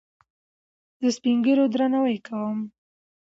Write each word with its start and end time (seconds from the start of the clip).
زه 1.01 1.07
سپينږيرو 1.17 1.65
درناوی 1.73 2.17
کوم. 2.27 2.57